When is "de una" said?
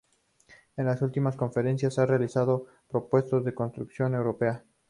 3.43-3.53